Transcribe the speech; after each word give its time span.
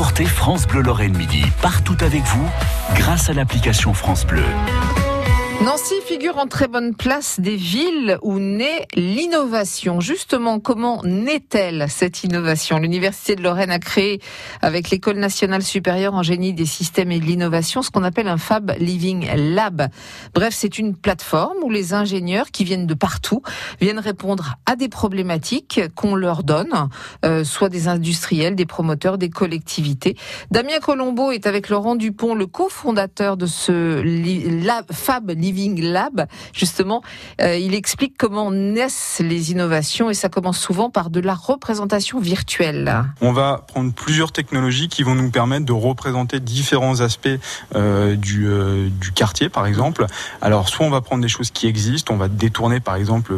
Reportez 0.00 0.24
France 0.24 0.66
Bleu 0.66 0.80
Lorraine 0.80 1.14
Midi 1.14 1.44
partout 1.60 1.98
avec 2.00 2.22
vous 2.22 2.48
grâce 2.94 3.28
à 3.28 3.34
l'application 3.34 3.92
France 3.92 4.24
Bleu. 4.24 4.46
Nancy 5.62 5.92
figure 6.06 6.38
en 6.38 6.46
très 6.46 6.68
bonne 6.68 6.94
place 6.94 7.38
des 7.38 7.54
villes 7.54 8.16
où 8.22 8.38
naît 8.38 8.86
l'innovation. 8.94 10.00
Justement, 10.00 10.58
comment 10.58 11.02
naît-elle 11.04 11.84
cette 11.90 12.24
innovation? 12.24 12.78
L'Université 12.78 13.36
de 13.36 13.42
Lorraine 13.42 13.70
a 13.70 13.78
créé, 13.78 14.22
avec 14.62 14.88
l'École 14.88 15.18
nationale 15.18 15.62
supérieure 15.62 16.14
en 16.14 16.22
génie 16.22 16.54
des 16.54 16.64
systèmes 16.64 17.12
et 17.12 17.20
de 17.20 17.26
l'innovation, 17.26 17.82
ce 17.82 17.90
qu'on 17.90 18.04
appelle 18.04 18.26
un 18.26 18.38
Fab 18.38 18.72
Living 18.78 19.28
Lab. 19.36 19.88
Bref, 20.32 20.54
c'est 20.56 20.78
une 20.78 20.96
plateforme 20.96 21.58
où 21.62 21.68
les 21.68 21.92
ingénieurs 21.92 22.50
qui 22.50 22.64
viennent 22.64 22.86
de 22.86 22.94
partout 22.94 23.42
viennent 23.82 23.98
répondre 23.98 24.54
à 24.64 24.76
des 24.76 24.88
problématiques 24.88 25.82
qu'on 25.94 26.14
leur 26.14 26.42
donne, 26.42 26.88
euh, 27.26 27.44
soit 27.44 27.68
des 27.68 27.86
industriels, 27.86 28.54
des 28.54 28.66
promoteurs, 28.66 29.18
des 29.18 29.28
collectivités. 29.28 30.16
Damien 30.50 30.78
Colombo 30.80 31.32
est 31.32 31.46
avec 31.46 31.68
Laurent 31.68 31.96
Dupont, 31.96 32.34
le 32.34 32.46
cofondateur 32.46 33.36
de 33.36 33.44
ce 33.44 34.02
Fab 34.90 35.30
Living 35.30 35.49
Living 35.50 35.82
Lab. 35.82 36.26
Justement, 36.52 37.02
euh, 37.40 37.56
il 37.56 37.74
explique 37.74 38.14
comment 38.16 38.52
naissent 38.52 39.20
les 39.24 39.50
innovations 39.50 40.08
et 40.10 40.14
ça 40.14 40.28
commence 40.28 40.60
souvent 40.60 40.90
par 40.90 41.10
de 41.10 41.18
la 41.18 41.34
représentation 41.34 42.20
virtuelle. 42.20 43.04
On 43.20 43.32
va 43.32 43.64
prendre 43.66 43.92
plusieurs 43.92 44.30
technologies 44.30 44.88
qui 44.88 45.02
vont 45.02 45.16
nous 45.16 45.30
permettre 45.30 45.66
de 45.66 45.72
représenter 45.72 46.38
différents 46.38 47.00
aspects 47.00 47.28
euh, 47.74 48.14
du, 48.14 48.46
euh, 48.46 48.88
du, 49.00 49.10
quartier, 49.10 49.48
par 49.48 49.66
exemple. 49.66 50.06
Alors, 50.40 50.68
soit 50.68 50.86
on 50.86 50.90
va 50.90 51.00
prendre 51.00 51.22
des 51.22 51.28
choses 51.28 51.50
qui 51.50 51.66
existent, 51.66 52.14
on 52.14 52.16
va 52.16 52.28
détourner, 52.28 52.78
par 52.78 52.94
exemple, 52.94 53.34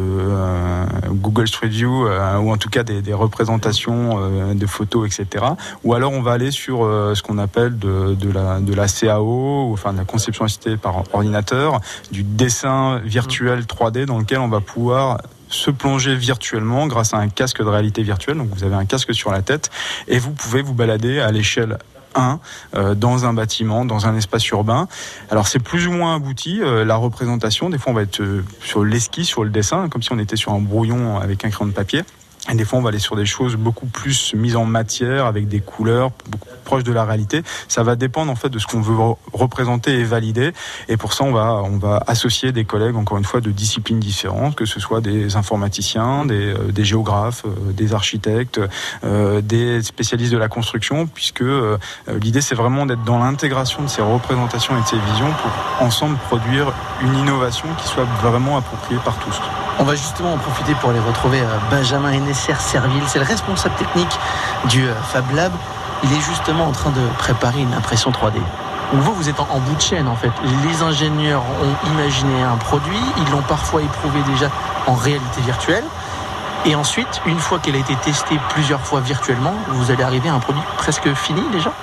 Google 1.09 1.47
Street 1.47 1.67
View 1.67 2.07
ou 2.07 2.51
en 2.51 2.57
tout 2.57 2.69
cas 2.69 2.83
des, 2.83 3.13
représentations 3.13 4.53
de 4.53 4.65
photos, 4.67 5.07
etc. 5.07 5.45
Ou 5.83 5.93
alors 5.93 6.11
on 6.11 6.21
va 6.21 6.33
aller 6.33 6.51
sur 6.51 6.79
ce 6.79 7.21
qu'on 7.21 7.37
appelle 7.37 7.77
de, 7.77 8.15
de, 8.15 8.31
la, 8.31 8.59
de 8.59 8.73
la 8.73 8.87
CAO, 8.87 9.69
ou, 9.69 9.73
enfin 9.73 9.93
de 9.93 9.97
la 9.97 10.05
conception 10.05 10.45
assistée 10.45 10.77
par 10.77 11.03
ordinateur, 11.13 11.79
du 12.11 12.23
dessin 12.23 12.99
virtuel 13.03 13.61
3D 13.61 14.05
dans 14.05 14.19
lequel 14.19 14.39
on 14.39 14.47
va 14.47 14.59
pouvoir 14.59 15.21
se 15.49 15.71
plonger 15.71 16.15
virtuellement 16.15 16.87
grâce 16.87 17.13
à 17.13 17.17
un 17.17 17.29
casque 17.29 17.59
de 17.59 17.67
réalité 17.67 18.01
virtuelle. 18.03 18.37
Donc 18.37 18.49
vous 18.53 18.63
avez 18.63 18.75
un 18.75 18.85
casque 18.85 19.13
sur 19.13 19.31
la 19.31 19.41
tête 19.41 19.69
et 20.07 20.19
vous 20.19 20.31
pouvez 20.31 20.61
vous 20.61 20.73
balader 20.73 21.19
à 21.19 21.31
l'échelle 21.31 21.77
1 22.15 22.39
euh, 22.75 22.95
dans 22.95 23.25
un 23.25 23.33
bâtiment, 23.33 23.85
dans 23.85 24.07
un 24.07 24.15
espace 24.15 24.47
urbain. 24.49 24.87
Alors 25.29 25.47
c'est 25.47 25.59
plus 25.59 25.87
ou 25.87 25.91
moins 25.91 26.15
abouti 26.15 26.61
euh, 26.61 26.85
la 26.85 26.95
représentation. 26.95 27.69
Des 27.69 27.77
fois 27.77 27.91
on 27.91 27.95
va 27.95 28.01
être 28.01 28.21
euh, 28.21 28.43
sur 28.63 28.83
l'esquisse, 28.83 29.27
sur 29.27 29.43
le 29.43 29.49
dessin, 29.49 29.89
comme 29.89 30.01
si 30.01 30.11
on 30.11 30.19
était 30.19 30.35
sur 30.35 30.51
un 30.53 30.59
brouillon 30.59 31.19
avec 31.19 31.45
un 31.45 31.49
crayon 31.49 31.67
de 31.67 31.75
papier. 31.75 32.03
Et 32.51 32.55
des 32.55 32.65
fois, 32.65 32.79
on 32.79 32.81
va 32.81 32.89
aller 32.89 32.99
sur 32.99 33.15
des 33.15 33.25
choses 33.25 33.55
beaucoup 33.55 33.85
plus 33.85 34.33
mises 34.33 34.57
en 34.57 34.65
matière, 34.65 35.25
avec 35.25 35.47
des 35.47 35.61
couleurs 35.61 36.11
proches 36.65 36.83
de 36.83 36.91
la 36.91 37.05
réalité. 37.05 37.41
Ça 37.69 37.83
va 37.83 37.95
dépendre 37.95 38.31
en 38.31 38.35
fait 38.35 38.49
de 38.49 38.59
ce 38.59 38.67
qu'on 38.67 38.81
veut 38.81 38.97
représenter 39.31 39.99
et 39.99 40.03
valider. 40.03 40.51
Et 40.89 40.97
pour 40.97 41.13
ça, 41.13 41.23
on 41.23 41.31
va 41.31 41.61
on 41.63 41.77
va 41.77 42.03
associer 42.05 42.51
des 42.51 42.65
collègues, 42.65 42.97
encore 42.97 43.17
une 43.17 43.23
fois, 43.23 43.39
de 43.39 43.51
disciplines 43.51 43.99
différentes, 43.99 44.55
que 44.55 44.65
ce 44.65 44.79
soit 44.79 44.99
des 44.99 45.37
informaticiens, 45.37 46.25
des, 46.25 46.53
euh, 46.53 46.83
géographes, 46.83 47.45
euh, 47.45 47.71
des 47.71 47.93
architectes, 47.93 48.59
euh, 49.05 49.39
des 49.41 49.81
spécialistes 49.81 50.33
de 50.33 50.37
la 50.37 50.49
construction, 50.49 51.07
puisque 51.07 51.43
l'idée 52.21 52.41
c'est 52.41 52.55
vraiment 52.55 52.85
d'être 52.85 53.03
dans 53.03 53.19
l'intégration 53.19 53.83
de 53.83 53.87
ces 53.87 54.01
représentations 54.01 54.77
et 54.77 54.81
de 54.81 54.87
ces 54.87 54.99
visions 54.99 55.31
pour 55.41 55.85
ensemble 55.85 56.17
produire 56.27 56.73
une 57.01 57.15
innovation 57.15 57.67
qui 57.77 57.87
soit 57.87 58.07
vraiment 58.21 58.57
appropriée 58.57 58.99
par 59.03 59.17
tous. 59.19 59.39
On 59.79 59.83
va 59.83 59.95
justement 59.95 60.33
en 60.33 60.37
profiter 60.37 60.75
pour 60.75 60.91
aller 60.91 60.99
retrouver 60.99 61.41
Benjamin 61.71 62.11
Nesser 62.19 62.55
Serville, 62.59 63.03
c'est 63.07 63.19
le 63.19 63.25
responsable 63.25 63.75
technique 63.75 64.19
du 64.65 64.85
euh, 64.85 64.93
Fab 65.11 65.29
Lab. 65.33 65.51
Il 66.03 66.13
est 66.13 66.21
justement 66.21 66.65
en 66.65 66.71
train 66.71 66.91
de 66.91 67.01
préparer 67.17 67.61
une 67.61 67.73
impression 67.73 68.11
3D. 68.11 68.35
Donc 68.93 69.01
vous, 69.01 69.13
vous 69.13 69.29
êtes 69.29 69.39
en, 69.39 69.59
bout 69.59 69.75
de 69.75 69.81
chaîne 69.81 70.07
en 70.07 70.15
fait. 70.15 70.31
Les 70.63 70.83
ingénieurs 70.83 71.41
ont 71.41 71.89
imaginé 71.89 72.43
un 72.43 72.57
produit, 72.57 72.99
ils 73.17 73.31
l'ont 73.31 73.41
parfois 73.41 73.81
éprouvé 73.81 74.21
déjà 74.31 74.49
en 74.85 74.93
réalité 74.93 75.41
virtuelle. 75.41 75.85
Et 76.65 76.75
ensuite, 76.75 77.21
une 77.25 77.39
fois 77.39 77.59
qu'elle 77.59 77.75
a 77.75 77.79
été 77.79 77.95
testée 77.95 78.39
plusieurs 78.49 78.81
fois 78.81 79.01
virtuellement, 79.01 79.55
vous 79.69 79.91
allez 79.91 80.03
arriver 80.03 80.29
à 80.29 80.35
un 80.35 80.39
produit 80.39 80.61
presque 80.77 81.11
fini 81.15 81.41
déjà 81.51 81.73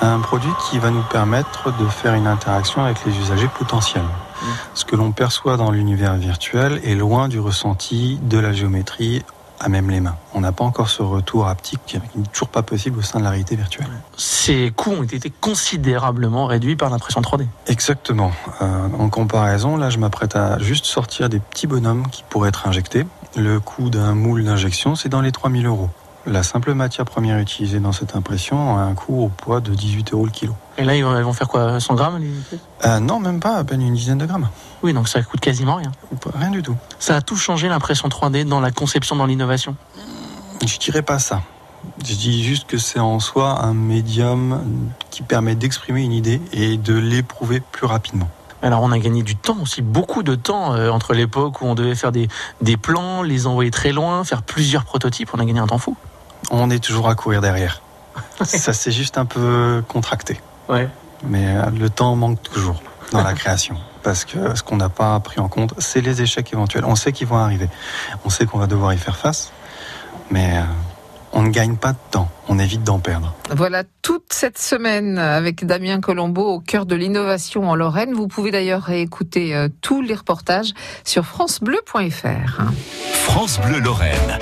Un 0.00 0.20
produit 0.20 0.50
qui 0.68 0.78
va 0.78 0.90
nous 0.90 1.02
permettre 1.02 1.76
de 1.76 1.86
faire 1.86 2.14
une 2.14 2.26
interaction 2.26 2.84
avec 2.84 3.04
les 3.04 3.16
usagers 3.16 3.50
potentiels. 3.58 4.02
Mmh. 4.02 4.46
Ce 4.74 4.84
que 4.84 4.96
l'on 4.96 5.12
perçoit 5.12 5.56
dans 5.56 5.70
l'univers 5.70 6.14
virtuel 6.14 6.80
est 6.84 6.94
loin 6.94 7.28
du 7.28 7.40
ressenti 7.40 8.18
de 8.22 8.38
la 8.38 8.52
géométrie 8.52 9.24
à 9.60 9.68
même 9.68 9.90
les 9.90 10.00
mains. 10.00 10.16
On 10.34 10.40
n'a 10.40 10.52
pas 10.52 10.64
encore 10.64 10.88
ce 10.88 11.02
retour 11.02 11.46
haptique 11.46 11.80
qui 11.86 11.96
n'est 11.96 12.26
toujours 12.32 12.48
pas 12.48 12.62
possible 12.62 12.98
au 12.98 13.02
sein 13.02 13.18
de 13.18 13.24
la 13.24 13.30
réalité 13.30 13.56
virtuelle. 13.56 13.88
Ces 14.16 14.72
coûts 14.74 14.92
ont 14.92 15.02
été 15.02 15.30
considérablement 15.30 16.46
réduits 16.46 16.76
par 16.76 16.90
l'impression 16.90 17.20
3D. 17.20 17.46
Exactement. 17.66 18.32
Euh, 18.62 18.88
en 18.98 19.08
comparaison, 19.08 19.76
là, 19.76 19.90
je 19.90 19.98
m'apprête 19.98 20.36
à 20.36 20.58
juste 20.58 20.86
sortir 20.86 21.28
des 21.28 21.40
petits 21.40 21.66
bonhommes 21.66 22.06
qui 22.08 22.24
pourraient 22.28 22.50
être 22.50 22.66
injectés. 22.68 23.06
Le 23.36 23.60
coût 23.60 23.90
d'un 23.90 24.14
moule 24.14 24.44
d'injection, 24.44 24.94
c'est 24.94 25.08
dans 25.08 25.20
les 25.20 25.32
3000 25.32 25.66
euros. 25.66 25.90
La 26.30 26.42
simple 26.42 26.74
matière 26.74 27.06
première 27.06 27.38
utilisée 27.38 27.80
dans 27.80 27.92
cette 27.92 28.14
impression 28.14 28.76
a 28.76 28.82
un 28.82 28.92
coût 28.92 29.24
au 29.24 29.28
poids 29.28 29.62
de 29.62 29.74
18 29.74 30.12
euros 30.12 30.26
le 30.26 30.30
kilo. 30.30 30.54
Et 30.76 30.84
là, 30.84 30.94
ils 30.94 31.02
vont 31.02 31.32
faire 31.32 31.48
quoi 31.48 31.80
100 31.80 31.94
grammes 31.94 32.22
euh, 32.84 33.00
Non, 33.00 33.18
même 33.18 33.40
pas, 33.40 33.56
à 33.56 33.64
peine 33.64 33.80
une 33.80 33.94
dizaine 33.94 34.18
de 34.18 34.26
grammes. 34.26 34.50
Oui, 34.82 34.92
donc 34.92 35.08
ça 35.08 35.22
coûte 35.22 35.40
quasiment 35.40 35.76
rien. 35.76 35.90
Rien 36.34 36.50
du 36.50 36.62
tout. 36.62 36.76
Ça 36.98 37.16
a 37.16 37.20
tout 37.22 37.36
changé 37.36 37.68
l'impression 37.68 38.08
3D 38.08 38.44
dans 38.44 38.60
la 38.60 38.70
conception, 38.70 39.16
dans 39.16 39.24
l'innovation? 39.24 39.74
Je 40.66 40.76
dirais 40.78 41.00
pas 41.00 41.18
ça. 41.18 41.40
Je 42.04 42.14
dis 42.14 42.44
juste 42.44 42.66
que 42.66 42.76
c'est 42.76 43.00
en 43.00 43.20
soi 43.20 43.64
un 43.64 43.72
médium 43.72 44.60
qui 45.08 45.22
permet 45.22 45.54
d'exprimer 45.54 46.02
une 46.02 46.12
idée 46.12 46.42
et 46.52 46.76
de 46.76 46.92
l'éprouver 46.92 47.60
plus 47.60 47.86
rapidement. 47.86 48.28
Alors 48.60 48.82
on 48.82 48.92
a 48.92 48.98
gagné 48.98 49.22
du 49.22 49.36
temps 49.36 49.56
aussi, 49.62 49.80
beaucoup 49.80 50.22
de 50.22 50.34
temps 50.34 50.74
euh, 50.74 50.90
entre 50.90 51.14
l'époque 51.14 51.62
où 51.62 51.64
on 51.64 51.74
devait 51.76 51.94
faire 51.94 52.10
des, 52.12 52.28
des 52.60 52.76
plans, 52.76 53.22
les 53.22 53.46
envoyer 53.46 53.70
très 53.70 53.92
loin, 53.92 54.24
faire 54.24 54.42
plusieurs 54.42 54.84
prototypes, 54.84 55.30
on 55.32 55.38
a 55.38 55.44
gagné 55.44 55.60
un 55.60 55.68
temps 55.68 55.78
fou. 55.78 55.96
On 56.50 56.70
est 56.70 56.82
toujours 56.82 57.08
à 57.08 57.14
courir 57.14 57.40
derrière. 57.40 57.82
ça 58.44 58.72
s'est 58.72 58.92
juste 58.92 59.18
un 59.18 59.24
peu 59.24 59.82
contracté. 59.86 60.40
Ouais. 60.68 60.88
Mais 61.24 61.46
euh, 61.46 61.70
le 61.70 61.90
temps 61.90 62.14
manque 62.16 62.42
toujours 62.42 62.82
dans 63.12 63.22
la 63.22 63.32
création. 63.34 63.76
Parce 64.02 64.24
que 64.24 64.54
ce 64.54 64.62
qu'on 64.62 64.76
n'a 64.76 64.88
pas 64.88 65.18
pris 65.20 65.40
en 65.40 65.48
compte, 65.48 65.74
c'est 65.78 66.00
les 66.00 66.22
échecs 66.22 66.52
éventuels. 66.52 66.84
On 66.84 66.94
sait 66.94 67.12
qu'ils 67.12 67.26
vont 67.26 67.36
arriver. 67.36 67.68
On 68.24 68.30
sait 68.30 68.46
qu'on 68.46 68.58
va 68.58 68.66
devoir 68.66 68.92
y 68.94 68.98
faire 68.98 69.16
face. 69.16 69.52
Mais 70.30 70.58
euh, 70.58 70.62
on 71.32 71.42
ne 71.42 71.50
gagne 71.50 71.76
pas 71.76 71.92
de 71.92 71.98
temps, 72.10 72.28
on 72.48 72.58
évite 72.58 72.82
d'en 72.82 72.98
perdre. 72.98 73.34
Voilà 73.50 73.84
toute 74.02 74.32
cette 74.32 74.58
semaine 74.58 75.18
avec 75.18 75.64
Damien 75.64 76.00
Colombo 76.00 76.42
au 76.42 76.60
cœur 76.60 76.86
de 76.86 76.94
l'innovation 76.94 77.68
en 77.68 77.74
Lorraine. 77.74 78.14
Vous 78.14 78.28
pouvez 78.28 78.50
d'ailleurs 78.50 78.82
réécouter 78.82 79.54
euh, 79.54 79.68
tous 79.80 80.02
les 80.02 80.14
reportages 80.14 80.72
sur 81.04 81.24
francebleu.fr. 81.24 82.62
France 83.12 83.60
Bleu 83.60 83.80
Lorraine. 83.80 84.38